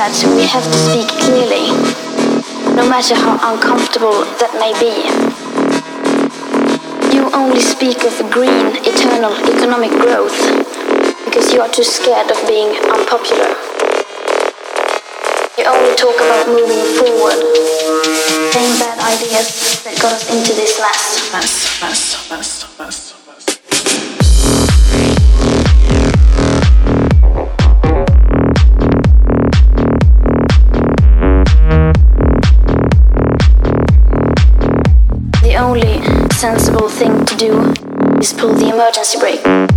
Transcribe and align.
that, 0.00 0.16
we 0.32 0.48
have 0.48 0.64
to 0.64 0.80
speak 0.88 1.12
clearly, 1.28 1.68
no 2.72 2.88
matter 2.88 3.12
how 3.12 3.36
uncomfortable 3.52 4.24
that 4.40 4.48
may 4.56 4.72
be. 4.80 4.96
You 7.12 7.28
only 7.36 7.60
speak 7.60 8.00
of 8.08 8.16
green, 8.32 8.80
eternal 8.80 9.36
economic 9.44 9.92
growth 10.00 10.32
because 11.28 11.52
you 11.52 11.60
are 11.60 11.68
too 11.68 11.84
scared 11.84 12.32
of 12.32 12.40
being 12.48 12.72
unpopular. 12.88 13.52
You 15.60 15.68
only 15.68 15.92
talk 16.00 16.16
about 16.16 16.48
moving 16.48 16.80
forward, 16.96 17.36
same 18.56 18.72
bad 18.80 18.96
ideas 19.04 19.84
that 19.84 20.00
got 20.00 20.16
us 20.16 20.24
into 20.32 20.56
this 20.56 20.80
mess. 20.80 21.28
Mess, 21.28 21.76
mess, 21.84 22.30
mess, 22.30 22.30
mess. 22.30 22.59
Emergency 38.80 39.18
brake. 39.18 39.69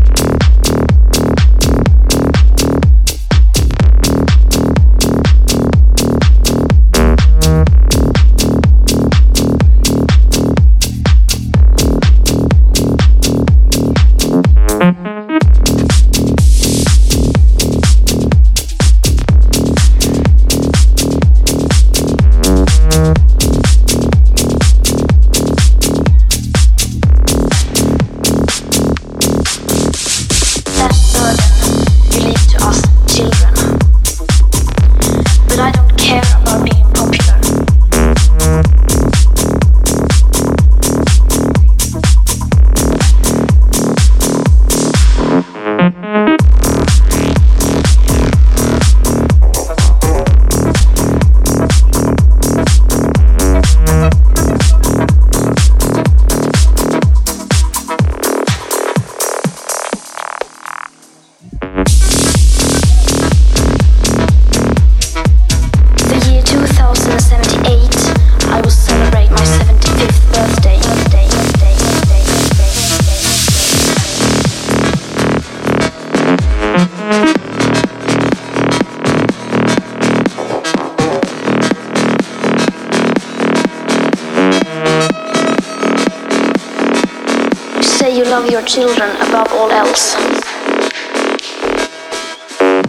Children 88.65 89.09
above 89.27 89.51
all 89.53 89.71
else. 89.71 90.15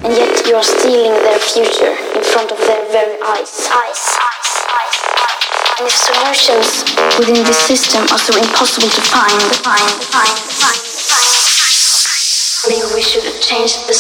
And 0.05 0.13
yet 0.15 0.47
you're 0.47 0.63
stealing 0.63 1.13
their 1.25 1.39
future 1.39 1.95
in 2.15 2.23
front 2.23 2.53
of 2.53 2.59
their 2.59 2.85
very 2.93 3.17
eyes. 3.23 3.69
eyes. 3.73 4.25
And 5.79 5.89
if 5.89 5.97
solutions 5.97 6.87
within 7.19 7.43
this 7.43 7.59
system 7.59 8.07
are 8.15 8.19
so 8.19 8.31
impossible 8.39 8.87
to 8.87 9.03
find, 9.11 9.43
find, 9.59 9.91
find, 10.07 10.31
find, 10.55 10.79
find, 10.79 11.35
maybe 12.71 12.87
we 12.95 13.03
should 13.03 13.27
change 13.43 13.85
the 13.89 13.93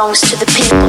belongs 0.00 0.22
to 0.22 0.36
the 0.38 0.46
people. 0.46 0.79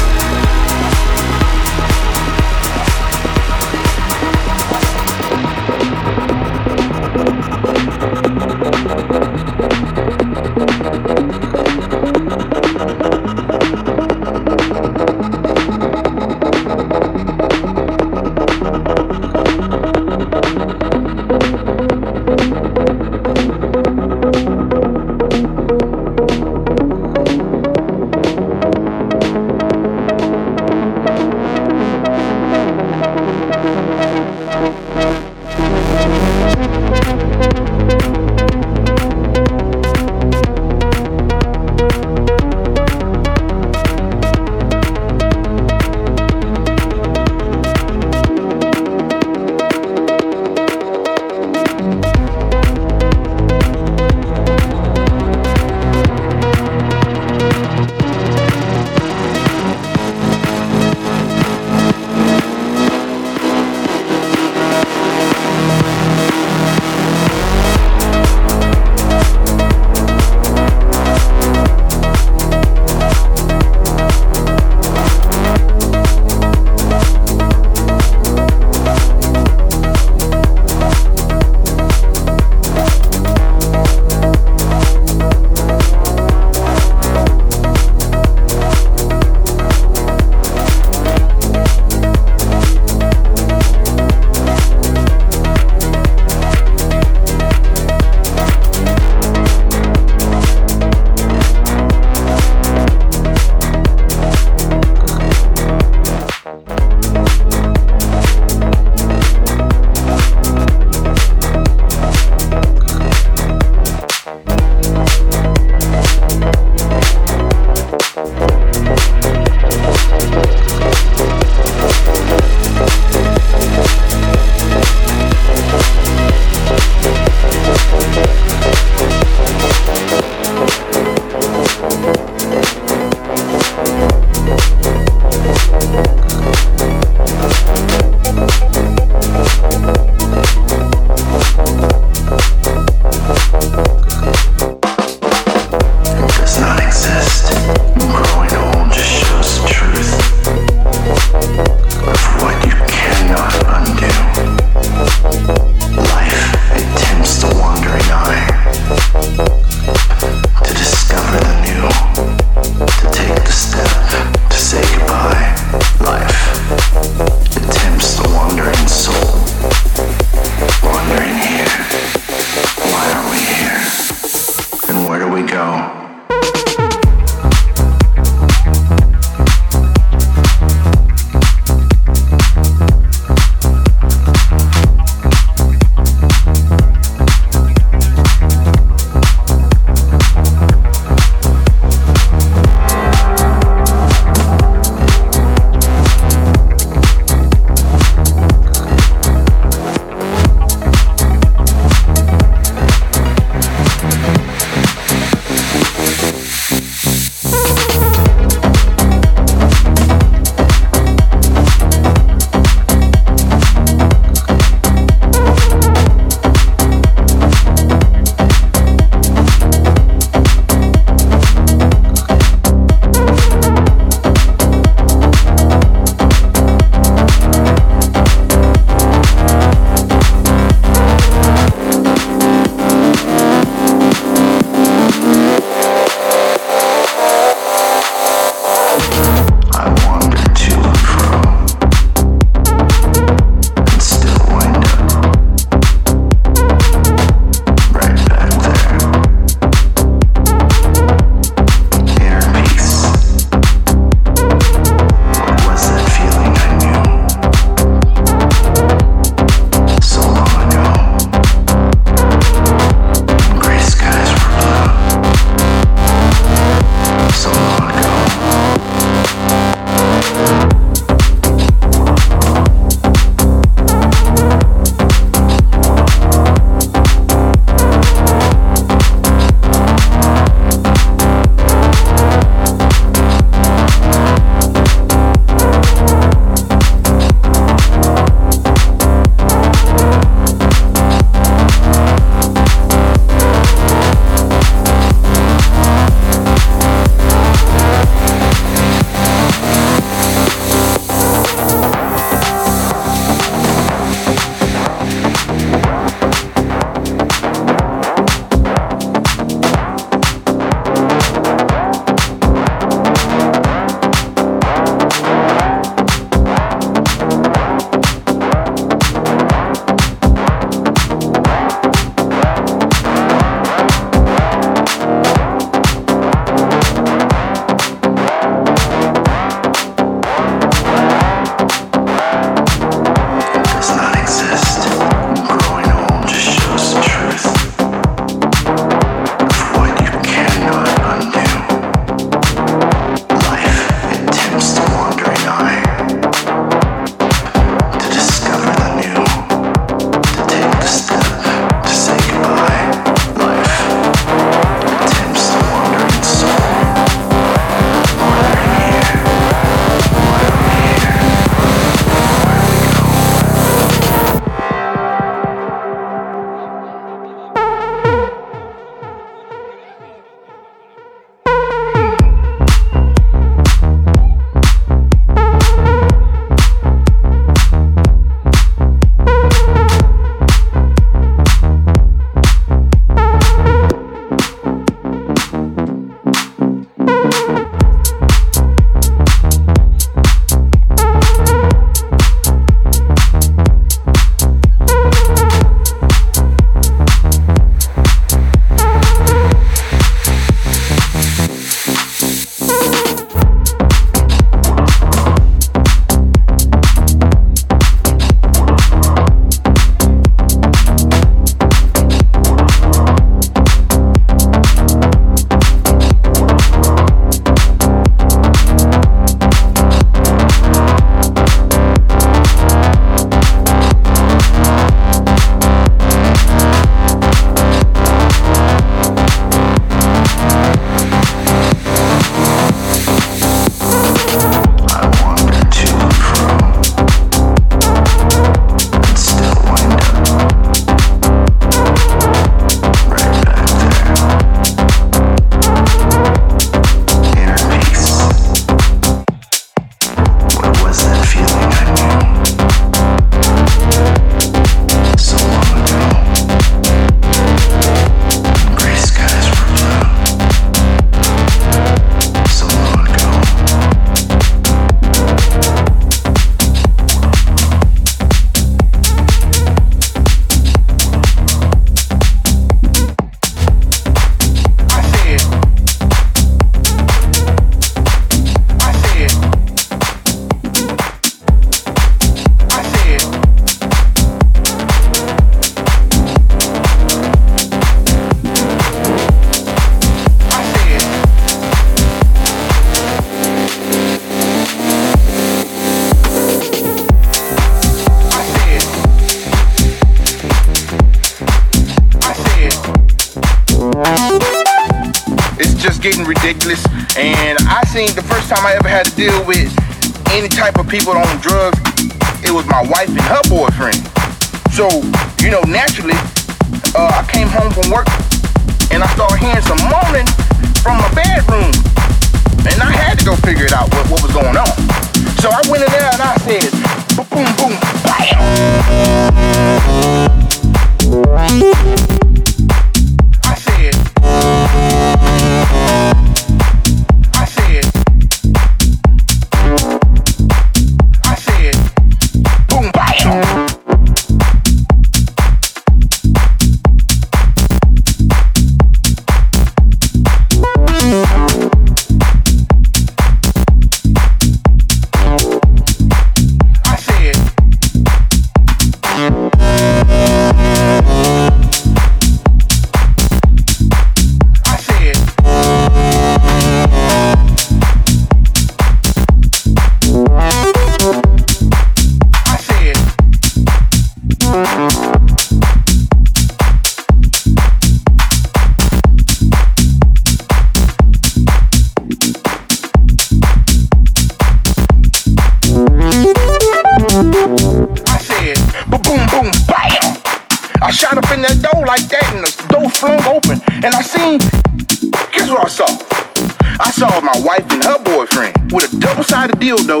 I 596.82 596.90
saw 596.92 597.20
my 597.20 597.38
wife 597.44 597.70
and 597.72 597.84
her 597.84 597.98
boyfriend 598.02 598.72
with 598.72 598.90
a 598.90 598.96
double-sided 598.96 599.56
dildo 599.56 600.00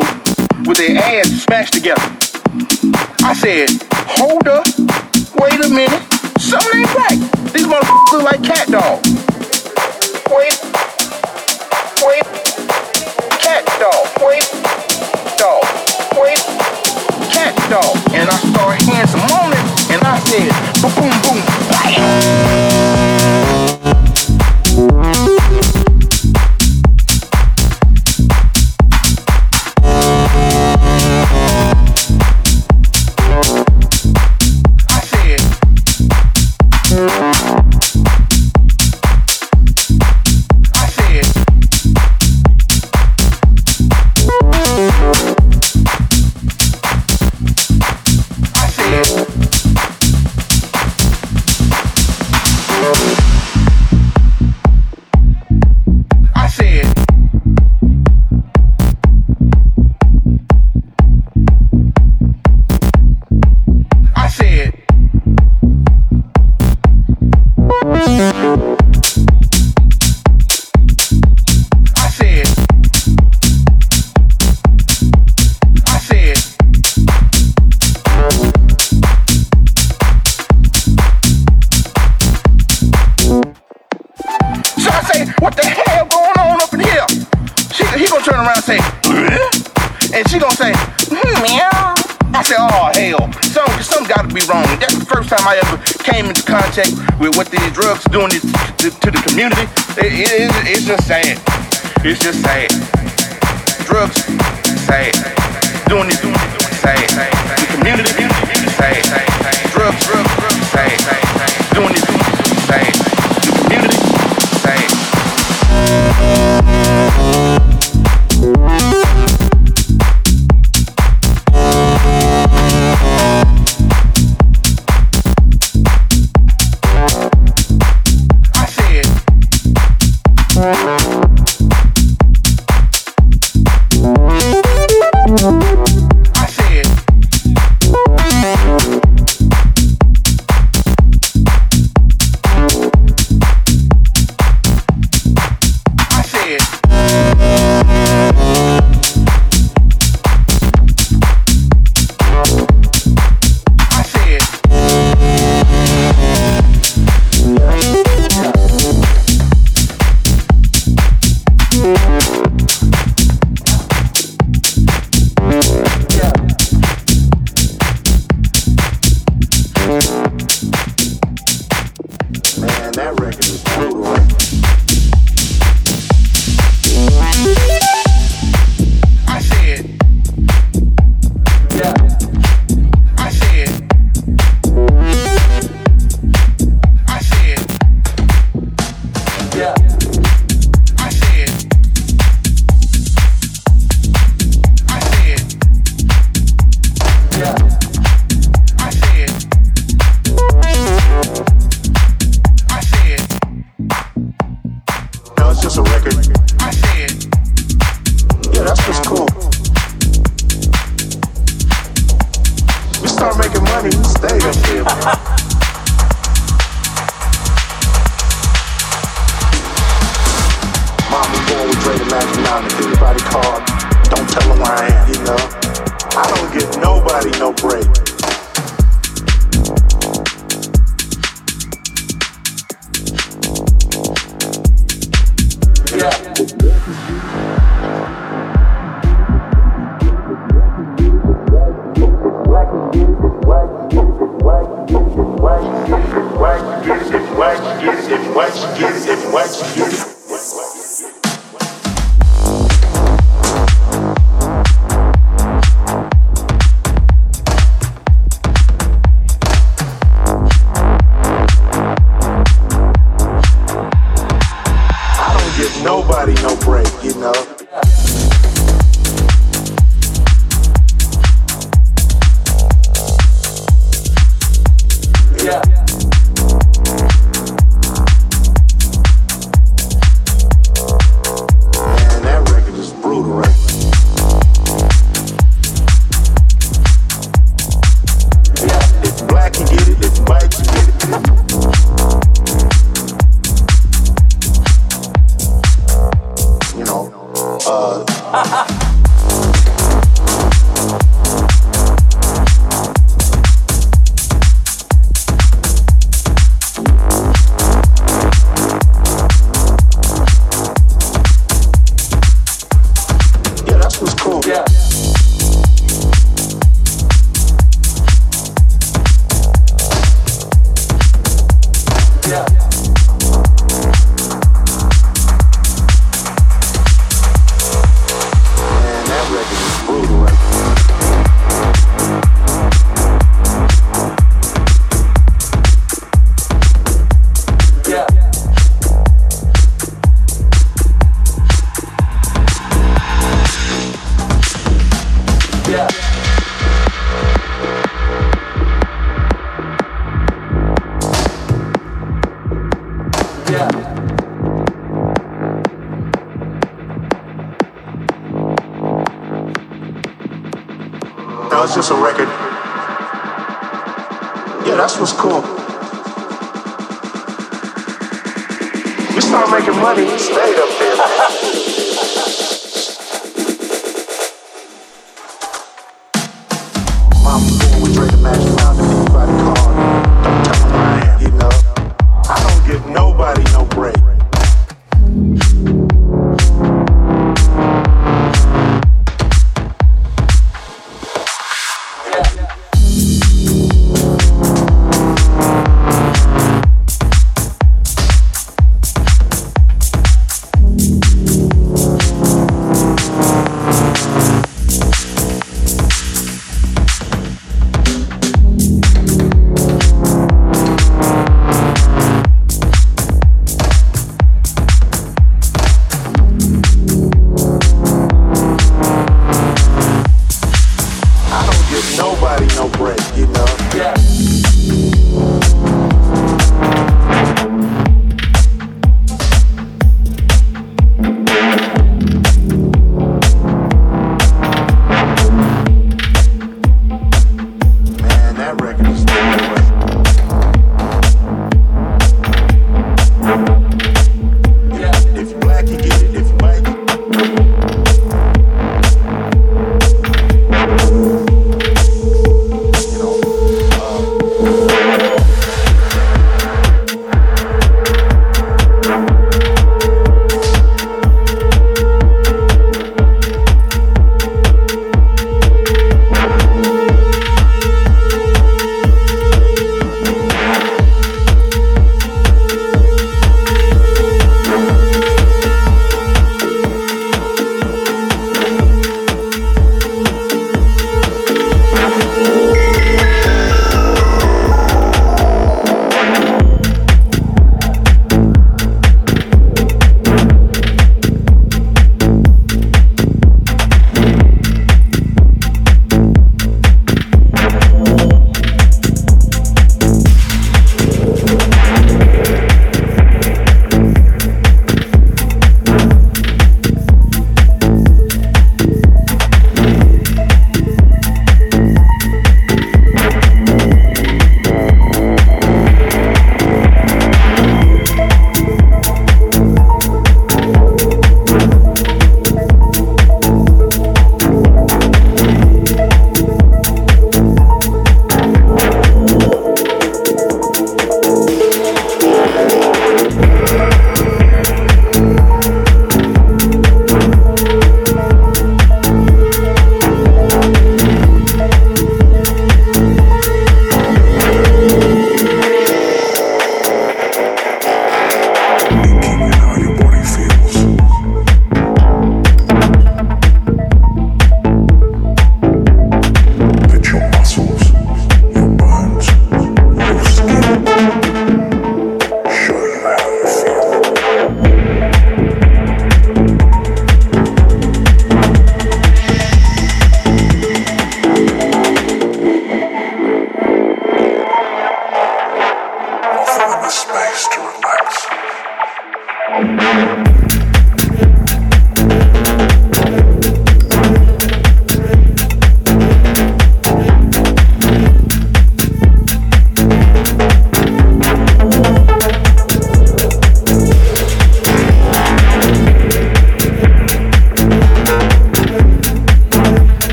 with 0.66 0.78
their 0.78 0.96
ass 0.96 1.28
smashed 1.44 1.74
together. 1.74 2.00
I 3.20 3.34
said, 3.36 3.68
hold 4.08 4.48
up, 4.48 4.64
wait 5.36 5.60
a 5.60 5.68
minute, 5.68 6.00
something 6.40 6.80
ain't 6.80 6.94
right. 6.96 7.20
These 7.52 7.68
motherfuckers 7.68 8.12
look 8.12 8.24
like 8.24 8.42
cat 8.42 8.68
dogs. 8.72 9.12
Wait, 10.32 10.56
wait, 12.00 12.24
cat 13.44 13.60
dog, 13.76 14.08
wait, 14.24 14.48
dog, 15.36 15.60
wait, 16.16 16.40
cat 17.28 17.52
dog. 17.68 17.92
And 18.16 18.24
I 18.24 18.38
started 18.56 18.88
handsome 18.88 19.20
on 19.36 19.52
and 19.92 20.00
I 20.02 20.18
said, 20.24 20.48
boom. 20.96 21.19